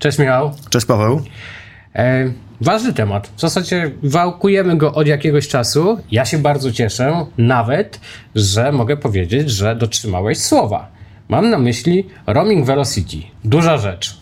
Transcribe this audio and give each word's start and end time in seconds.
Cześć 0.00 0.18
Michał. 0.18 0.52
Cześć 0.70 0.86
Paweł. 0.86 1.22
E, 1.94 2.32
ważny 2.60 2.92
temat. 2.92 3.30
W 3.36 3.40
zasadzie 3.40 3.90
wałkujemy 4.02 4.76
go 4.76 4.94
od 4.94 5.06
jakiegoś 5.06 5.48
czasu. 5.48 5.98
Ja 6.10 6.24
się 6.24 6.38
bardzo 6.38 6.72
cieszę, 6.72 7.26
nawet, 7.38 8.00
że 8.34 8.72
mogę 8.72 8.96
powiedzieć, 8.96 9.50
że 9.50 9.76
dotrzymałeś 9.76 10.38
słowa. 10.38 10.88
Mam 11.28 11.50
na 11.50 11.58
myśli 11.58 12.08
roaming 12.26 12.66
Velocity. 12.66 13.16
Duża 13.44 13.78
rzecz. 13.78 14.16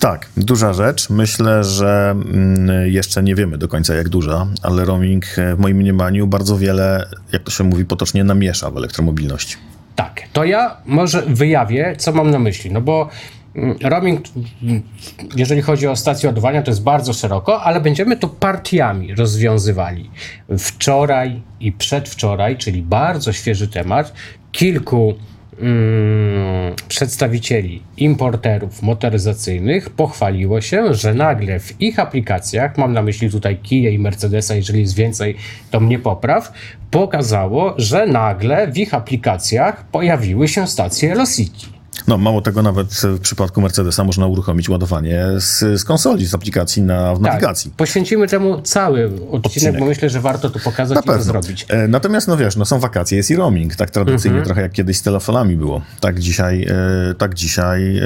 Tak, 0.00 0.28
duża 0.36 0.72
rzecz. 0.72 1.10
Myślę, 1.10 1.64
że 1.64 2.10
mm, 2.10 2.90
jeszcze 2.90 3.22
nie 3.22 3.34
wiemy 3.34 3.58
do 3.58 3.68
końca 3.68 3.94
jak 3.94 4.08
duża, 4.08 4.46
ale 4.62 4.84
roaming 4.84 5.24
e, 5.38 5.56
w 5.56 5.58
moim 5.58 5.76
mniemaniu 5.76 6.26
bardzo 6.26 6.58
wiele, 6.58 7.08
jak 7.32 7.42
to 7.42 7.50
się 7.50 7.64
mówi 7.64 7.84
potocznie, 7.84 8.24
namiesza 8.24 8.70
w 8.70 8.76
elektromobilności. 8.76 9.56
Tak, 9.96 10.22
to 10.32 10.44
ja 10.44 10.76
może 10.86 11.22
wyjawię, 11.22 11.94
co 11.98 12.12
mam 12.12 12.30
na 12.30 12.38
myśli, 12.38 12.72
no 12.72 12.80
bo 12.80 13.10
roaming, 13.82 14.20
jeżeli 15.36 15.62
chodzi 15.62 15.86
o 15.86 15.96
stację 15.96 16.28
ładowania, 16.28 16.62
to 16.62 16.70
jest 16.70 16.82
bardzo 16.82 17.12
szeroko, 17.12 17.62
ale 17.62 17.80
będziemy 17.80 18.16
to 18.16 18.28
partiami 18.28 19.14
rozwiązywali. 19.14 20.10
Wczoraj 20.58 21.42
i 21.60 21.72
przedwczoraj, 21.72 22.56
czyli 22.56 22.82
bardzo 22.82 23.32
świeży 23.32 23.68
temat, 23.68 24.12
kilku 24.52 25.14
mm, 25.60 26.74
przedstawicieli 26.88 27.82
importerów 27.96 28.82
motoryzacyjnych 28.82 29.90
pochwaliło 29.90 30.60
się, 30.60 30.94
że 30.94 31.14
nagle 31.14 31.60
w 31.60 31.80
ich 31.80 31.98
aplikacjach, 31.98 32.78
mam 32.78 32.92
na 32.92 33.02
myśli 33.02 33.30
tutaj 33.30 33.56
Kia 33.56 33.90
i 33.90 33.98
Mercedesa, 33.98 34.54
jeżeli 34.54 34.80
jest 34.80 34.94
więcej, 34.94 35.36
to 35.70 35.80
mnie 35.80 35.98
popraw, 35.98 36.52
pokazało, 36.90 37.74
że 37.76 38.06
nagle 38.06 38.72
w 38.72 38.78
ich 38.78 38.94
aplikacjach 38.94 39.84
pojawiły 39.84 40.48
się 40.48 40.66
stacje 40.66 41.08
Velocity. 41.08 41.75
No, 42.08 42.18
mało 42.18 42.42
tego, 42.42 42.62
nawet 42.62 42.88
w 42.88 43.20
przypadku 43.20 43.60
Mercedesa 43.60 44.04
można 44.04 44.26
uruchomić 44.26 44.68
ładowanie 44.68 45.24
z, 45.36 45.80
z 45.80 45.84
konsoli, 45.84 46.26
z 46.26 46.34
aplikacji 46.34 46.82
na, 46.82 47.14
w 47.14 47.20
nawigacji. 47.20 47.70
Tak, 47.70 47.76
poświęcimy 47.76 48.28
temu 48.28 48.62
cały 48.62 49.04
odcinek, 49.06 49.46
odcinek, 49.46 49.78
bo 49.78 49.86
myślę, 49.86 50.10
że 50.10 50.20
warto 50.20 50.50
to 50.50 50.58
pokazać 50.58 50.94
na 50.94 51.00
i 51.00 51.04
pewno. 51.04 51.18
to 51.18 51.24
zrobić. 51.24 51.66
E, 51.68 51.88
natomiast, 51.88 52.28
no 52.28 52.36
wiesz, 52.36 52.56
no 52.56 52.64
są 52.64 52.80
wakacje, 52.80 53.16
jest 53.16 53.30
i 53.30 53.36
roaming, 53.36 53.76
tak 53.76 53.90
tradycyjnie, 53.90 54.38
mhm. 54.38 54.44
trochę 54.44 54.60
jak 54.60 54.72
kiedyś 54.72 54.96
z 54.96 55.02
telefonami 55.02 55.56
było. 55.56 55.82
Tak 56.00 56.20
dzisiaj, 56.20 56.66
e, 57.10 57.14
tak 57.14 57.34
dzisiaj 57.34 57.98
e, 57.98 58.02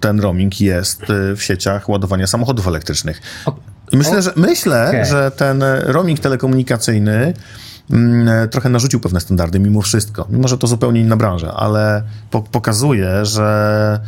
ten 0.00 0.20
roaming 0.20 0.60
jest 0.60 1.02
e, 1.02 1.36
w 1.36 1.42
sieciach 1.42 1.88
ładowania 1.88 2.26
samochodów 2.26 2.68
elektrycznych. 2.68 3.22
O, 3.46 3.56
myślę, 3.92 4.18
o, 4.18 4.22
że, 4.22 4.32
myślę 4.36 4.88
okay. 4.88 5.04
że 5.04 5.30
ten 5.30 5.62
roaming 5.82 6.20
telekomunikacyjny 6.20 7.12
e, 7.12 7.32
trochę 8.50 8.68
narzucił 8.68 9.00
pewne 9.00 9.20
standardy 9.20 9.60
mimo 9.60 9.82
wszystko. 9.82 10.26
Mimo, 10.30 10.48
że 10.48 10.58
to 10.58 10.66
zupełnie 10.66 11.00
inna 11.00 11.16
branża, 11.16 11.54
ale 11.54 12.02
po 12.30 12.42
pokazuje, 12.42 13.24
że 13.24 14.00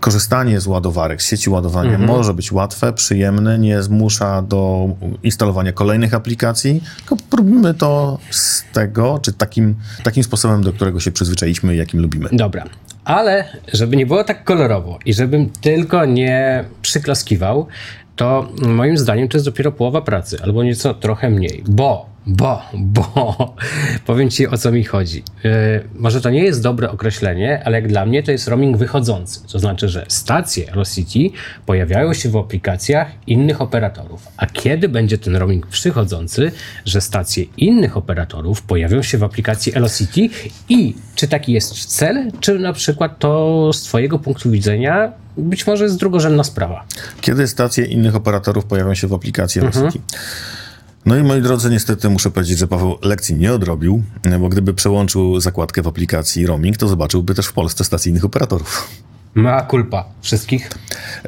korzystanie 0.00 0.60
z 0.60 0.66
ładowarek, 0.66 1.22
z 1.22 1.26
sieci 1.26 1.50
ładowania 1.50 1.90
mhm. 1.90 2.08
może 2.08 2.34
być 2.34 2.52
łatwe, 2.52 2.92
przyjemne, 2.92 3.58
nie 3.58 3.82
zmusza 3.82 4.42
do 4.42 4.88
instalowania 5.22 5.72
kolejnych 5.72 6.14
aplikacji, 6.14 6.82
tylko 6.96 7.16
robimy 7.36 7.74
to 7.74 8.18
z 8.30 8.64
tego, 8.72 9.18
czy 9.22 9.32
takim, 9.32 9.74
takim 10.02 10.24
sposobem, 10.24 10.62
do 10.62 10.72
którego 10.72 11.00
się 11.00 11.12
przyzwyczailiśmy 11.12 11.74
i 11.74 11.78
jakim 11.78 12.00
lubimy. 12.00 12.28
Dobra, 12.32 12.64
ale 13.04 13.44
żeby 13.72 13.96
nie 13.96 14.06
było 14.06 14.24
tak 14.24 14.44
kolorowo 14.44 14.98
i 15.06 15.14
żebym 15.14 15.50
tylko 15.50 16.04
nie 16.04 16.64
przyklaskiwał, 16.82 17.66
to 18.16 18.48
moim 18.62 18.98
zdaniem 18.98 19.28
to 19.28 19.36
jest 19.36 19.46
dopiero 19.46 19.72
połowa 19.72 20.02
pracy, 20.02 20.38
albo 20.42 20.64
nieco 20.64 20.94
trochę 20.94 21.30
mniej, 21.30 21.64
bo 21.68 22.11
bo, 22.26 22.62
bo, 22.74 23.54
powiem 24.06 24.30
ci 24.30 24.46
o 24.48 24.58
co 24.58 24.72
mi 24.72 24.84
chodzi. 24.84 25.22
Yy, 25.44 25.50
może 25.94 26.20
to 26.20 26.30
nie 26.30 26.44
jest 26.44 26.62
dobre 26.62 26.90
określenie, 26.90 27.62
ale 27.64 27.80
jak 27.80 27.88
dla 27.88 28.06
mnie 28.06 28.22
to 28.22 28.32
jest 28.32 28.48
roaming 28.48 28.76
wychodzący. 28.76 29.40
To 29.52 29.58
znaczy, 29.58 29.88
że 29.88 30.04
stacje 30.08 30.64
City 30.94 31.36
pojawiają 31.66 32.14
się 32.14 32.28
w 32.28 32.36
aplikacjach 32.36 33.08
innych 33.26 33.60
operatorów. 33.60 34.28
A 34.36 34.46
kiedy 34.46 34.88
będzie 34.88 35.18
ten 35.18 35.36
roaming 35.36 35.66
przychodzący, 35.66 36.52
że 36.84 37.00
stacje 37.00 37.44
innych 37.56 37.96
operatorów 37.96 38.62
pojawią 38.62 39.02
się 39.02 39.18
w 39.18 39.24
aplikacji 39.24 39.72
City 39.98 40.34
i 40.68 40.94
czy 41.14 41.28
taki 41.28 41.52
jest 41.52 41.86
cel, 41.86 42.30
czy 42.40 42.58
na 42.58 42.72
przykład 42.72 43.18
to 43.18 43.70
z 43.72 43.82
Twojego 43.82 44.18
punktu 44.18 44.50
widzenia 44.50 45.12
być 45.36 45.66
może 45.66 45.84
jest 45.84 45.98
drugorzędna 45.98 46.44
sprawa? 46.44 46.84
Kiedy 47.20 47.48
stacje 47.48 47.84
innych 47.84 48.16
operatorów 48.16 48.64
pojawią 48.64 48.94
się 48.94 49.08
w 49.08 49.12
aplikacji 49.12 49.60
mhm. 49.60 49.92
No 51.06 51.16
i 51.16 51.22
moi 51.22 51.42
drodzy, 51.42 51.70
niestety 51.70 52.10
muszę 52.10 52.30
powiedzieć, 52.30 52.58
że 52.58 52.68
Paweł 52.68 52.98
lekcji 53.02 53.34
nie 53.34 53.52
odrobił, 53.52 54.02
bo 54.40 54.48
gdyby 54.48 54.74
przełączył 54.74 55.40
zakładkę 55.40 55.82
w 55.82 55.86
aplikacji 55.86 56.46
roaming, 56.46 56.76
to 56.76 56.88
zobaczyłby 56.88 57.34
też 57.34 57.46
w 57.46 57.52
Polsce 57.52 57.84
stacyjnych 57.84 58.24
operatorów. 58.24 58.88
Ma 59.34 59.66
culpa 59.66 60.04
wszystkich. 60.22 60.70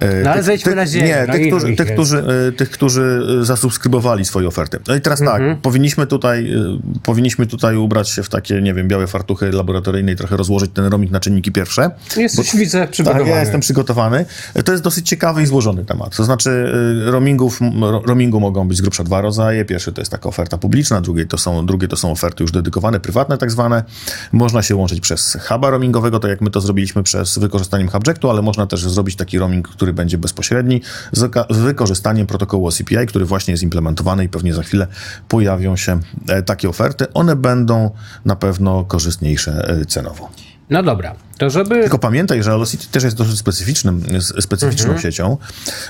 E, 0.01 0.23
no 0.23 0.31
ale 0.31 0.43
zejdźmy 0.43 0.75
na 0.75 0.87
ziemię. 0.87 1.07
Nie, 1.07 1.25
no 1.29 1.33
tych, 1.33 1.47
którzy, 1.47 1.77
tych, 1.77 1.93
którzy, 1.93 2.25
e, 2.49 2.53
tych, 2.53 2.71
którzy 2.71 3.23
zasubskrybowali 3.43 4.25
swoje 4.25 4.49
oferty. 4.49 4.79
No 4.89 4.95
i 4.95 5.01
teraz 5.01 5.19
tak, 5.19 5.41
mhm. 5.41 5.57
powinniśmy 5.57 6.07
tutaj, 6.07 6.53
e, 6.53 6.79
powinniśmy 7.03 7.47
tutaj 7.47 7.77
ubrać 7.77 8.09
się 8.09 8.23
w 8.23 8.29
takie, 8.29 8.63
nie 8.63 8.75
wiem, 8.75 8.89
białe 8.89 9.07
fartuchy 9.07 9.53
laboratoryjne 9.53 10.13
i 10.13 10.17
trochę 10.17 10.37
rozłożyć 10.37 10.71
ten 10.75 10.85
roaming 10.85 11.13
na 11.13 11.21
czynniki 11.21 11.53
pierwsze. 11.53 11.91
Jesteś, 12.17 12.53
bo, 12.53 12.59
widzę, 12.59 12.89
przygotowany. 12.89 13.25
Tak, 13.25 13.35
ja 13.35 13.41
jestem 13.41 13.61
przygotowany. 13.61 14.25
To 14.65 14.73
jest 14.73 14.85
dosyć 14.85 15.09
ciekawy 15.09 15.43
i 15.43 15.47
złożony 15.47 15.85
temat. 15.85 16.17
To 16.17 16.25
znaczy 16.25 16.73
roamingów, 17.07 17.61
roamingu 18.05 18.41
mogą 18.41 18.69
być 18.69 18.79
z 18.79 18.81
grubsza 18.81 19.05
dwa 19.05 19.21
rodzaje. 19.21 19.65
Pierwszy 19.65 19.93
to 19.93 20.01
jest 20.01 20.11
taka 20.11 20.29
oferta 20.29 20.59
publiczna, 20.59 21.01
drugie 21.01 21.27
to 21.27 21.39
są, 21.39 21.67
drugie 21.67 21.89
to 21.89 21.97
są 21.97 22.13
oferty 22.13 22.45
już 22.45 22.53
dedykowane, 22.53 23.01
prywatne 23.01 23.39
tak 23.39 23.51
zwane. 23.51 23.85
Można 24.33 24.63
się 24.63 24.77
łączyć 24.77 25.01
przez 25.01 25.39
huba 25.49 25.71
roamingowego, 25.71 26.21
tak 26.21 26.31
jak 26.31 26.41
my 26.41 26.51
to 26.51 26.61
zrobiliśmy 26.61 27.03
przez 27.03 27.39
wykorzystaniem 27.39 27.89
Hubjectu, 27.95 28.31
ale 28.31 28.43
można 28.43 28.67
też 28.67 28.81
zrobić 28.81 29.17
taki 29.17 29.39
roaming, 29.39 29.69
który 29.69 29.93
będzie 29.93 30.19
bezpośredni 30.19 30.81
z, 31.13 31.35
z 31.51 31.59
wykorzystaniem 31.59 32.27
protokołu 32.27 32.71
CPI, 32.71 33.07
który 33.07 33.25
właśnie 33.25 33.53
jest 33.53 33.63
implementowany 33.63 34.25
i 34.25 34.29
pewnie 34.29 34.55
za 34.55 34.63
chwilę 34.63 34.87
pojawią 35.29 35.77
się 35.77 36.01
e, 36.29 36.43
takie 36.43 36.69
oferty. 36.69 37.13
One 37.15 37.37
będą 37.37 37.91
na 38.25 38.37
pewno 38.37 38.85
korzystniejsze 38.85 39.69
e, 39.69 39.85
cenowo. 39.85 40.31
No 40.71 40.83
dobra, 40.83 41.15
to 41.39 41.51
żeby... 41.51 41.81
Tylko 41.81 41.99
pamiętaj, 41.99 42.43
że 42.43 42.51
Velocity 42.51 42.87
też 42.87 43.05
jest 43.05 43.17
dosyć 43.17 43.39
specyficznym, 43.39 44.05
specyficzną 44.41 44.85
mhm. 44.85 45.03
siecią, 45.03 45.37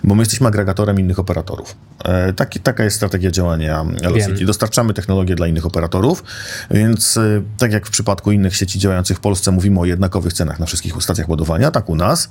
bo 0.04 0.14
my 0.14 0.22
jesteśmy 0.22 0.48
agregatorem 0.48 1.00
innych 1.00 1.18
operatorów. 1.18 1.76
E, 2.04 2.32
taki, 2.32 2.60
taka 2.60 2.84
jest 2.84 2.96
strategia 2.96 3.30
działania 3.30 3.84
Velocity. 4.02 4.44
Dostarczamy 4.44 4.94
technologię 4.94 5.34
dla 5.34 5.46
innych 5.46 5.66
operatorów, 5.66 6.24
więc 6.70 7.16
e, 7.16 7.42
tak 7.58 7.72
jak 7.72 7.86
w 7.86 7.90
przypadku 7.90 8.32
innych 8.32 8.56
sieci 8.56 8.78
działających 8.78 9.16
w 9.16 9.20
Polsce 9.20 9.50
mówimy 9.50 9.80
o 9.80 9.84
jednakowych 9.84 10.32
cenach 10.32 10.60
na 10.60 10.66
wszystkich 10.66 11.02
stacjach 11.02 11.28
ładowania, 11.28 11.70
tak 11.70 11.88
u 11.88 11.96
nas 11.96 12.30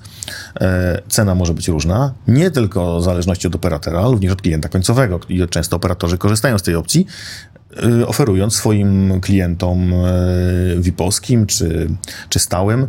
e, 0.61 1.01
cena 1.09 1.35
może 1.35 1.53
być 1.53 1.67
różna, 1.67 2.13
nie 2.27 2.51
tylko 2.51 2.99
w 2.99 3.03
zależności 3.03 3.47
od 3.47 3.55
operatora, 3.55 4.01
również 4.01 4.33
od 4.33 4.41
klienta 4.41 4.69
końcowego 4.69 5.19
i 5.29 5.47
często 5.47 5.75
operatorzy 5.75 6.17
korzystają 6.17 6.57
z 6.57 6.63
tej 6.63 6.75
opcji, 6.75 7.07
oferując 8.07 8.55
swoim 8.55 9.21
klientom 9.21 9.93
y, 9.93 10.75
VIP-owskim 10.79 11.45
czy, 11.45 11.87
czy 12.29 12.39
stałym 12.39 12.81
y, 12.83 12.87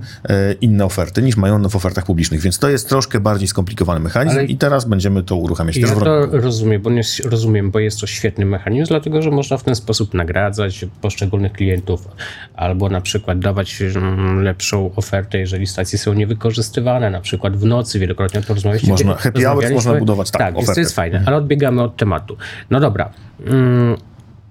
inne 0.61 0.85
oferty 0.85 1.23
niż 1.23 1.37
mają 1.37 1.69
w 1.69 1.77
ofertach 1.77 2.05
publicznych. 2.05 2.41
Więc 2.41 2.59
to 2.59 2.69
jest 2.69 2.89
troszkę 2.89 3.21
bardziej 3.21 3.49
skomplikowany 3.49 4.01
mechanizm 4.01 4.39
Ale 4.39 4.47
i 4.47 4.57
teraz 4.57 4.85
będziemy 4.85 5.23
to 5.23 5.37
uruchamiać 5.37 5.77
ja 5.77 5.89
też 5.89 5.97
w 5.97 6.03
to 6.03 6.27
rozumiem 6.27 6.83
bo, 6.83 6.91
jest, 6.91 7.25
rozumiem, 7.25 7.71
bo 7.71 7.79
jest 7.79 8.01
to 8.01 8.07
świetny 8.07 8.47
mechanizm, 8.47 8.89
dlatego 8.89 9.23
że 9.23 9.31
można 9.31 9.57
w 9.57 9.63
ten 9.63 9.75
sposób 9.75 10.15
nagradzać 10.15 10.85
poszczególnych 11.01 11.53
klientów 11.53 12.09
albo 12.55 12.89
na 12.89 13.01
przykład 13.01 13.39
dawać 13.39 13.83
mm, 13.83 14.43
lepszą 14.43 14.91
ofertę, 14.97 15.39
jeżeli 15.39 15.67
stacje 15.67 15.99
są 15.99 16.13
niewykorzystywane, 16.13 17.11
na 17.11 17.21
przykład 17.21 17.57
w 17.57 17.65
nocy, 17.65 17.99
wielokrotnie 17.99 18.43
to 18.43 18.55
rozmawialiśmy. 18.55 18.91
Można, 18.91 19.15
happy 19.15 19.43
hours 19.43 19.71
można 19.71 19.95
budować, 19.95 20.31
tak, 20.31 20.55
tak 20.57 20.75
to 20.75 20.81
jest 20.81 20.95
fajne, 20.95 21.23
ale 21.27 21.37
odbiegamy 21.37 21.83
od 21.83 21.97
tematu. 21.97 22.37
No 22.71 22.81
dobra, 22.81 23.11
mm, 23.47 23.97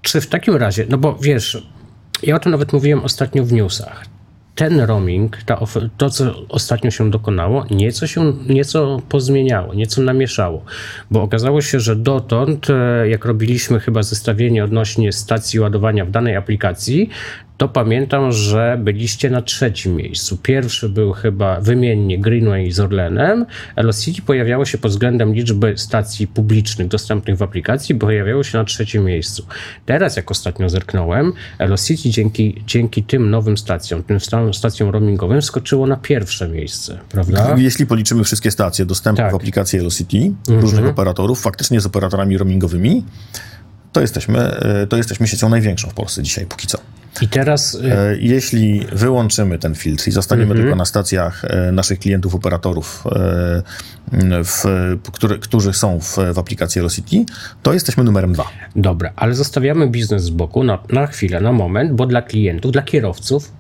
czy 0.03 0.21
w 0.21 0.27
takim 0.27 0.55
razie, 0.55 0.85
no 0.89 0.97
bo 0.97 1.17
wiesz, 1.21 1.67
ja 2.23 2.35
o 2.35 2.39
tym 2.39 2.51
nawet 2.51 2.73
mówiłem 2.73 3.03
ostatnio 3.03 3.43
w 3.43 3.53
newsach. 3.53 4.05
Ten 4.55 4.79
roaming, 4.79 5.37
to 5.97 6.09
co 6.09 6.47
ostatnio 6.49 6.91
się 6.91 7.11
dokonało, 7.11 7.65
nieco 7.71 8.07
się 8.07 8.33
nieco 8.49 9.01
pozmieniało, 9.09 9.73
nieco 9.73 10.01
namieszało, 10.01 10.65
bo 11.11 11.21
okazało 11.21 11.61
się, 11.61 11.79
że 11.79 11.95
dotąd, 11.95 12.69
e, 12.69 13.09
jak 13.09 13.25
robiliśmy 13.25 13.79
chyba 13.79 14.03
zestawienie 14.03 14.63
odnośnie 14.63 15.11
stacji 15.11 15.59
ładowania 15.59 16.05
w 16.05 16.11
danej 16.11 16.35
aplikacji, 16.35 17.09
to 17.63 17.67
pamiętam, 17.67 18.31
że 18.31 18.77
byliście 18.79 19.29
na 19.29 19.41
trzecim 19.41 19.95
miejscu. 19.95 20.37
Pierwszy 20.37 20.89
był 20.89 21.13
chyba 21.13 21.61
wymiennie 21.61 22.19
Greenway 22.19 22.71
z 22.71 22.79
Orlenem. 22.79 23.45
Velocity 23.75 24.21
pojawiało 24.21 24.65
się 24.65 24.77
pod 24.77 24.91
względem 24.91 25.33
liczby 25.33 25.73
stacji 25.77 26.27
publicznych 26.27 26.87
dostępnych 26.87 27.37
w 27.37 27.41
aplikacji, 27.41 27.95
bo 27.95 28.07
pojawiało 28.07 28.43
się 28.43 28.57
na 28.57 28.63
trzecim 28.63 29.05
miejscu. 29.05 29.45
Teraz, 29.85 30.15
jak 30.15 30.31
ostatnio 30.31 30.69
zerknąłem, 30.69 31.33
Velocity 31.59 32.09
dzięki, 32.09 32.63
dzięki 32.67 33.03
tym 33.03 33.29
nowym 33.29 33.57
stacjom, 33.57 34.03
tym 34.03 34.17
stacjom 34.53 34.89
roamingowym 34.89 35.41
skoczyło 35.41 35.87
na 35.87 35.95
pierwsze 35.95 36.47
miejsce, 36.47 36.99
prawda? 37.09 37.55
Jeśli 37.57 37.85
policzymy 37.85 38.23
wszystkie 38.23 38.51
stacje 38.51 38.85
dostępne 38.85 39.23
tak. 39.23 39.33
w 39.33 39.35
aplikacji 39.35 39.79
Velocity, 39.79 40.17
mhm. 40.17 40.59
różnych 40.59 40.85
operatorów, 40.85 41.41
faktycznie 41.41 41.81
z 41.81 41.85
operatorami 41.85 42.37
roamingowymi, 42.37 43.05
to 43.91 44.01
jesteśmy, 44.01 44.39
e, 44.39 44.87
to 44.87 44.97
jesteśmy 44.97 45.27
siecią 45.27 45.49
największą 45.49 45.89
w 45.89 45.93
Polsce 45.93 46.23
dzisiaj, 46.23 46.45
póki 46.45 46.67
co. 46.67 46.77
I 47.21 47.27
teraz... 47.27 47.77
E, 47.91 48.17
jeśli 48.19 48.87
wyłączymy 48.91 49.59
ten 49.59 49.75
filtr 49.75 50.07
i 50.07 50.11
zostaniemy 50.11 50.51
mhm. 50.51 50.61
tylko 50.61 50.75
na 50.75 50.85
stacjach 50.85 51.45
e, 51.45 51.71
naszych 51.71 51.99
klientów, 51.99 52.35
operatorów, 52.35 53.03
w, 54.43 54.63
które, 55.11 55.37
którzy 55.37 55.73
są 55.73 55.99
w, 55.99 56.17
w 56.33 56.39
aplikacji 56.39 56.79
Velocity, 56.79 57.25
to 57.63 57.73
jesteśmy 57.73 58.03
numerem 58.03 58.33
dwa. 58.33 58.45
Dobra, 58.75 59.11
ale 59.15 59.33
zostawiamy 59.33 59.87
biznes 59.87 60.23
z 60.23 60.29
boku 60.29 60.63
na, 60.63 60.79
na 60.89 61.07
chwilę, 61.07 61.41
na 61.41 61.51
moment, 61.51 61.91
bo 61.91 62.05
dla 62.05 62.21
klientów, 62.21 62.71
dla 62.71 62.81
kierowców 62.81 63.51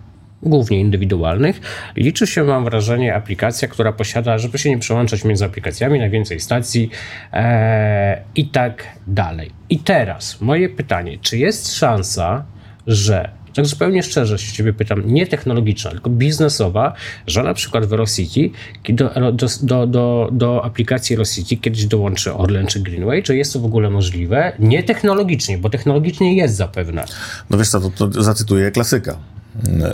głównie 0.45 0.79
indywidualnych, 0.79 1.61
liczy 1.95 2.27
się, 2.27 2.43
mam 2.43 2.63
wrażenie, 2.63 3.15
aplikacja, 3.15 3.67
która 3.67 3.93
posiada, 3.93 4.37
żeby 4.37 4.57
się 4.57 4.69
nie 4.69 4.79
przełączać 4.79 5.23
między 5.23 5.45
aplikacjami, 5.45 5.99
najwięcej 5.99 6.39
stacji 6.39 6.89
e, 7.33 8.21
i 8.35 8.47
tak 8.47 8.83
dalej. 9.07 9.51
I 9.69 9.79
teraz 9.79 10.41
moje 10.41 10.69
pytanie, 10.69 11.17
czy 11.21 11.37
jest 11.37 11.75
szansa, 11.75 12.45
że 12.87 13.29
tak 13.55 13.65
zupełnie 13.65 14.03
szczerze 14.03 14.39
się 14.39 14.53
ciebie 14.53 14.73
pytam, 14.73 15.13
nie 15.13 15.27
technologiczna, 15.27 15.91
tylko 15.91 16.09
biznesowa, 16.09 16.93
że 17.27 17.43
na 17.43 17.53
przykład 17.53 17.85
Velocity 17.85 18.49
do, 18.89 19.31
do, 19.61 19.87
do, 19.87 20.29
do 20.31 20.65
aplikacji 20.65 21.15
Velocity 21.15 21.57
kiedyś 21.57 21.85
dołączy 21.85 22.33
Orlen 22.33 22.67
czy 22.67 22.79
Greenway, 22.79 23.23
czy 23.23 23.37
jest 23.37 23.53
to 23.53 23.59
w 23.59 23.65
ogóle 23.65 23.89
możliwe? 23.89 24.53
Nie 24.59 24.83
technologicznie, 24.83 25.57
bo 25.57 25.69
technologicznie 25.69 26.35
jest 26.35 26.55
zapewne. 26.55 27.05
No 27.49 27.57
wiesz 27.57 27.69
co, 27.69 27.79
to, 27.79 27.89
to 27.89 28.23
zacytuję 28.23 28.71
klasyka 28.71 29.17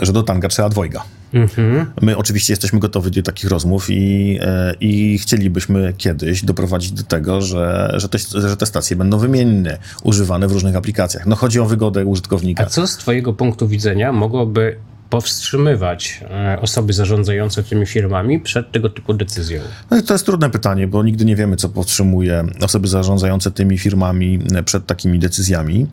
że 0.02 0.12
do 0.12 0.22
tanga 0.22 0.48
trzeba 0.48 0.68
dwojga. 0.68 1.02
Mhm. 1.34 1.86
My 2.02 2.16
oczywiście 2.16 2.52
jesteśmy 2.52 2.78
gotowi 2.78 3.10
do 3.10 3.22
takich 3.22 3.50
rozmów 3.50 3.90
i, 3.90 4.38
e, 4.42 4.74
i 4.80 5.18
chcielibyśmy 5.18 5.94
kiedyś 5.98 6.44
doprowadzić 6.44 6.92
do 6.92 7.02
tego, 7.02 7.42
że, 7.42 7.94
że, 7.96 8.08
te, 8.08 8.18
że 8.18 8.56
te 8.56 8.66
stacje 8.66 8.96
będą 8.96 9.18
wymienne, 9.18 9.78
używane 10.02 10.48
w 10.48 10.52
różnych 10.52 10.76
aplikacjach. 10.76 11.26
No 11.26 11.36
chodzi 11.36 11.60
o 11.60 11.66
wygodę 11.66 12.06
użytkownika. 12.06 12.62
A 12.62 12.66
co 12.66 12.86
z 12.86 12.96
twojego 12.96 13.32
punktu 13.32 13.68
widzenia 13.68 14.12
mogłoby 14.12 14.76
powstrzymywać 15.10 16.20
e, 16.30 16.58
osoby 16.60 16.92
zarządzające 16.92 17.62
tymi 17.62 17.86
firmami 17.86 18.40
przed 18.40 18.72
tego 18.72 18.90
typu 18.90 19.14
decyzją? 19.14 19.62
No 19.90 19.98
i 19.98 20.02
to 20.02 20.14
jest 20.14 20.26
trudne 20.26 20.50
pytanie, 20.50 20.86
bo 20.86 21.02
nigdy 21.02 21.24
nie 21.24 21.36
wiemy, 21.36 21.56
co 21.56 21.68
powstrzymuje 21.68 22.44
osoby 22.62 22.88
zarządzające 22.88 23.50
tymi 23.50 23.78
firmami 23.78 24.38
e, 24.54 24.62
przed 24.62 24.86
takimi 24.86 25.18
decyzjami. 25.18 25.86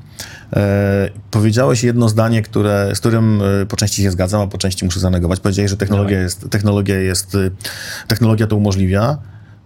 E, 0.55 1.09
powiedziałeś 1.31 1.83
jedno 1.83 2.09
zdanie, 2.09 2.41
które, 2.41 2.91
z 2.95 2.99
którym 2.99 3.41
e, 3.61 3.65
po 3.65 3.77
części 3.77 4.01
się 4.03 4.11
zgadzam, 4.11 4.41
a 4.41 4.47
po 4.47 4.57
części 4.57 4.85
muszę 4.85 4.99
zanegować. 4.99 5.39
Powiedziałeś, 5.39 5.71
że 5.71 5.77
technologia, 5.77 6.21
jest, 6.21 6.49
technologia, 6.49 6.99
jest, 6.99 7.37
technologia 8.07 8.47
to 8.47 8.55
umożliwia. 8.55 9.17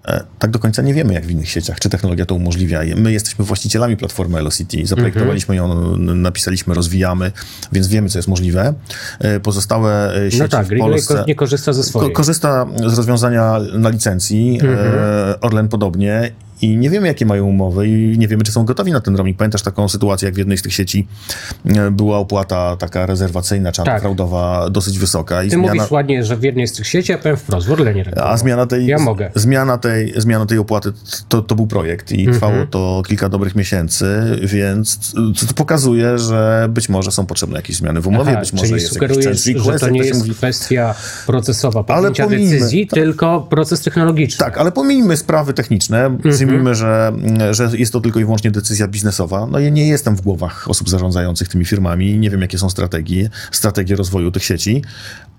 E, 0.08 0.24
tak 0.40 0.52
do 0.52 0.60
końca 0.60 0.82
nie 0.82 0.94
wiemy, 0.94 1.14
jak 1.14 1.26
w 1.26 1.32
innych 1.32 1.50
sieciach, 1.50 1.80
czy 1.80 1.90
technologia 1.90 2.26
to 2.26 2.36
umożliwia. 2.36 2.82
My 2.96 3.12
jesteśmy 3.12 3.46
właścicielami 3.46 3.98
platformy 3.98 4.38
Velocity, 4.38 4.86
zaprojektowaliśmy 4.86 5.56
ją, 5.56 5.98
napisaliśmy, 5.98 6.74
rozwijamy, 6.74 7.32
więc 7.72 7.88
wiemy, 7.88 8.10
co 8.10 8.20
jest 8.20 8.30
możliwe. 8.30 8.74
E, 9.20 9.40
pozostałe 9.40 10.16
e, 10.16 10.32
sieci 10.32 10.44
no 10.44 10.48
tak, 10.48 10.68
w 10.68 10.78
Polsce... 10.78 11.24
nie 11.28 11.36
korzysta 11.36 11.74
ze 11.74 11.84
swojej. 11.84 12.14
Korzysta 12.14 12.66
z 12.76 12.98
rozwiązania 12.98 13.60
na 13.74 13.90
licencji, 13.90 14.60
mhm. 14.62 14.80
Orlen 15.42 15.70
podobnie 15.70 16.32
i 16.62 16.78
nie 16.78 16.90
wiemy, 16.90 17.08
jakie 17.08 17.26
mają 17.26 17.46
umowy 17.46 17.88
i 17.88 18.18
nie 18.18 18.28
wiemy, 18.28 18.44
czy 18.44 18.52
są 18.52 18.66
gotowi 18.66 18.92
na 18.92 19.00
ten 19.00 19.16
roaming. 19.16 19.38
Pamiętasz 19.38 19.62
taką 19.62 19.90
sytuację, 19.90 20.26
jak 20.26 20.36
w 20.36 20.38
jednej 20.38 20.58
z 20.58 20.62
tych 20.62 20.74
sieci 20.74 21.08
e, 21.66 21.92
była 21.92 22.18
opłata 22.18 22.76
taka 22.76 23.06
rezerwacyjna, 23.06 23.72
czy 23.72 23.84
tak. 23.84 24.04
dosyć 24.72 25.00
wysoka. 25.00 25.44
I 25.44 25.50
Ty 25.50 25.56
zmiana... 25.56 25.74
mówisz 25.74 25.92
ładnie, 25.92 26.24
że 26.24 26.38
w 26.38 26.44
jednej 26.44 26.68
z 26.68 26.74
tych 26.74 26.88
sieci, 26.88 27.14
a 27.14 27.18
powiem 27.18 27.38
wprost, 27.38 27.68
w 27.68 27.72
Orlenie 27.72 28.06
A 28.24 28.38
zmiana 28.38 28.66
tej, 28.66 28.88
ja 28.88 29.00
mogę. 29.00 29.32
Zmiana 29.36 29.78
tej, 29.78 30.14
zmiana 30.18 30.46
tej 30.46 30.58
opłaty 30.58 30.94
to, 31.30 31.42
to 31.42 31.56
był 31.56 31.68
projekt 31.68 32.12
i 32.12 32.20
mhm. 32.20 32.34
trwało 32.34 32.66
to 32.66 33.02
kilka 33.08 33.30
dobrych 33.30 33.56
miesięcy, 33.56 34.40
więc 34.44 35.14
to 35.48 35.54
pokazuje, 35.56 36.18
że 36.18 36.68
być 36.70 36.90
może 36.90 37.12
są 37.12 37.26
potrzebne 37.26 37.56
jakieś 37.56 37.76
zmiany 37.76 38.02
w 38.02 38.08
umowie, 38.08 38.32
Aha, 38.32 38.40
być 38.40 38.54
może 38.54 38.76
jest 38.76 38.94
sugerujesz, 38.94 39.26
jakiś 39.48 39.64
że 39.64 39.80
to 39.80 39.90
nie 39.90 40.00
jest 40.00 40.20
mówi... 40.20 40.36
kwestia 40.36 40.96
procesowa 41.26 41.84
podjęcia 41.84 42.28
decyzji, 42.28 42.88
tak. 42.88 43.00
tylko 43.00 43.48
proces 43.50 43.82
technologiczny. 43.82 44.46
Tak, 44.46 44.58
ale 44.58 44.72
pomijmy 44.72 45.18
sprawy 45.18 45.54
techniczne, 45.54 46.06
mhm 46.06 46.51
mówimy, 46.52 46.76
że, 46.76 47.14
że 47.52 47.70
jest 47.78 47.94
to 47.94 48.02
tylko 48.02 48.20
i 48.20 48.26
wyłącznie 48.26 48.52
decyzja 48.52 48.88
biznesowa. 48.88 49.48
No 49.52 49.60
ja 49.60 49.70
nie 49.70 49.88
jestem 49.88 50.16
w 50.16 50.22
głowach 50.22 50.70
osób 50.70 50.90
zarządzających 50.90 51.48
tymi 51.48 51.66
firmami, 51.66 52.20
nie 52.20 52.30
wiem, 52.30 52.42
jakie 52.42 52.58
są 52.58 52.70
strategie, 52.70 53.30
strategie 53.52 53.96
rozwoju 53.96 54.32
tych 54.32 54.44
sieci, 54.44 54.82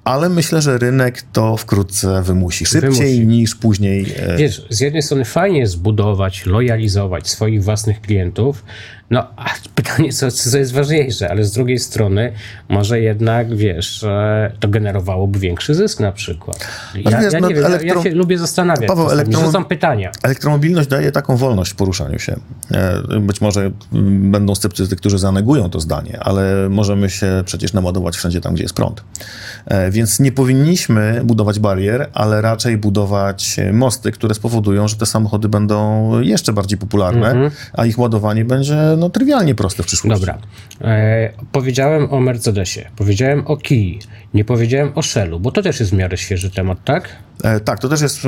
ale 0.04 0.28
myślę, 0.28 0.62
że 0.62 0.78
rynek 0.78 1.22
to 1.32 1.56
wkrótce 1.56 2.22
wymusi. 2.22 2.66
Szybciej 2.66 2.90
wymusi. 2.90 3.26
niż 3.26 3.54
później. 3.54 4.14
E, 4.16 4.37
Wiesz, 4.37 4.66
z 4.70 4.81
jednej 4.81 5.02
strony 5.02 5.25
fajnie 5.25 5.66
zbudować, 5.66 6.46
lojalizować 6.46 7.28
swoich 7.28 7.64
własnych 7.64 8.00
klientów, 8.00 8.64
no, 9.12 9.26
a 9.37 9.50
pytanie, 9.75 10.12
co, 10.12 10.31
co 10.31 10.58
jest 10.58 10.72
ważniejsze, 10.72 11.31
ale 11.31 11.44
z 11.44 11.52
drugiej 11.52 11.78
strony 11.78 12.32
może 12.69 13.00
jednak, 13.00 13.56
wiesz, 13.56 14.04
to 14.60 14.69
generowałoby 14.69 15.38
większy 15.38 15.75
zysk 15.75 16.00
na 16.00 16.12
przykład. 16.12 16.69
Ja, 16.94 17.20
wiesz, 17.20 17.32
ja 17.32 17.40
no, 17.40 17.49
nie 17.49 17.54
wiem, 17.54 17.66
elektro... 17.66 17.96
ja 17.96 18.02
się 18.02 18.10
lubię 18.10 18.38
zastanawiać. 18.38 18.88
Paweł, 18.88 19.10
elektro... 19.10 19.40
rzucam 19.40 19.64
pytania. 19.64 20.12
Elektromobilność 20.22 20.88
daje 20.88 21.12
taką 21.12 21.37
wolność 21.37 21.72
w 21.72 21.75
poruszaniu 21.75 22.19
się. 22.19 22.37
E, 22.70 23.20
być 23.20 23.40
może 23.40 23.70
będą 24.20 24.54
sceptycy, 24.54 24.96
którzy 24.96 25.19
zanegują 25.19 25.70
to 25.70 25.81
zdanie, 25.81 26.19
ale 26.20 26.69
możemy 26.69 27.10
się 27.10 27.43
przecież 27.46 27.72
naładować 27.72 28.16
wszędzie 28.16 28.40
tam, 28.40 28.54
gdzie 28.54 28.62
jest 28.62 28.75
prąd. 28.75 29.04
E, 29.92 30.02
więc 30.02 30.20
nie 30.20 30.32
powinniśmy 30.32 31.20
budować 31.24 31.58
barier, 31.58 32.08
ale 32.14 32.40
raczej 32.40 32.76
budować 32.76 33.56
mosty, 33.72 34.12
które 34.12 34.34
spowodują, 34.34 34.88
że 34.88 34.96
te 34.96 35.06
samochody 35.06 35.48
będą 35.48 36.20
jeszcze 36.20 36.52
bardziej 36.52 36.78
popularne, 36.78 37.30
mhm. 37.30 37.50
a 37.72 37.86
ich 37.86 37.98
ładowanie 37.98 38.44
będzie 38.44 38.76
no, 38.98 39.10
trywialnie 39.10 39.54
proste 39.54 39.82
w 39.82 39.86
przyszłości. 39.86 40.26
Dobra. 40.26 40.38
E, 40.80 41.30
powiedziałem 41.52 42.12
o 42.12 42.20
Mercedesie, 42.20 42.80
powiedziałem 42.96 43.46
o 43.46 43.56
Kii, 43.56 43.98
nie 44.34 44.44
powiedziałem 44.44 44.92
o 44.94 45.02
Shellu, 45.02 45.40
bo 45.40 45.50
to 45.50 45.62
też 45.62 45.80
jest 45.80 45.92
w 45.92 45.94
miarę 45.94 46.16
świeży 46.16 46.50
temat, 46.50 46.84
tak? 46.84 47.08
E, 47.42 47.60
tak, 47.60 47.78
to 47.78 47.88
też 47.88 48.00
jest 48.00 48.18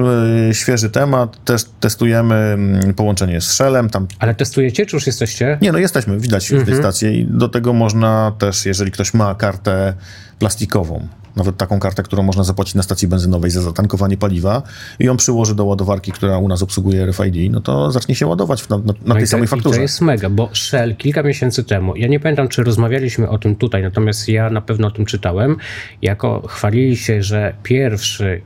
e, 0.50 0.55
świeży 0.55 0.90
temat. 0.90 1.44
Też 1.44 1.64
testujemy 1.81 2.34
mm, 2.34 2.94
połączenie 2.94 3.40
z 3.40 3.44
Shellem. 3.44 3.90
Tam... 3.90 4.06
Ale 4.19 4.34
testujecie, 4.34 4.87
czy 4.87 4.96
już 4.96 5.06
jesteście? 5.06 5.58
Nie, 5.62 5.72
no 5.72 5.78
jesteśmy, 5.78 6.19
widać 6.19 6.52
mhm. 6.52 6.66
w 6.66 6.69
tej 6.69 6.78
stacji 6.78 7.20
i 7.20 7.26
do 7.26 7.49
tego 7.49 7.72
można 7.72 8.32
też, 8.38 8.66
jeżeli 8.66 8.90
ktoś 8.90 9.14
ma 9.14 9.34
kartę 9.34 9.94
plastikową, 10.39 11.09
nawet 11.37 11.57
taką 11.57 11.81
kartę, 11.81 12.03
którą 12.03 12.23
można 12.23 12.45
zapłacić 12.45 12.75
na 12.75 12.83
stacji 12.83 13.09
benzynowej 13.09 13.51
za 13.51 13.63
zatankowanie 13.63 14.17
paliwa 14.17 14.63
i 14.99 15.05
ją 15.05 15.17
przyłoży 15.17 15.55
do 15.55 15.65
ładowarki, 15.65 16.13
która 16.13 16.39
u 16.39 16.49
nas 16.49 16.63
obsługuje 16.63 17.07
RFID, 17.07 17.53
no 17.53 17.61
to 17.61 17.91
zacznie 17.91 18.15
się 18.15 18.27
ładować 18.27 18.69
na, 18.69 18.79
na, 18.79 18.85
na 18.85 18.93
no 19.07 19.15
tej 19.15 19.25
to, 19.25 19.31
samej 19.31 19.47
fakturze. 19.47 19.77
to 19.77 19.83
jest 19.83 20.01
mega, 20.01 20.31
bo 20.31 20.51
Shell 20.55 20.97
kilka 20.97 21.23
miesięcy 21.23 21.65
temu, 21.65 21.97
ja 21.97 22.09
nie 22.09 22.21
pamiętam, 22.21 22.49
czy 22.49 22.65
rozmawialiśmy 22.65 23.29
o 23.29 23.39
tym 23.39 23.57
tutaj, 23.57 23.83
natomiast 23.83 24.29
ja 24.29 24.51
na 24.51 24.61
pewno 24.61 24.89
o 24.89 24.91
tym 24.91 25.05
czytałem, 25.07 25.57
jako 26.03 26.49
chwalili 26.49 26.97
się, 26.97 27.23
że 27.23 27.55
pierwszy 27.62 28.43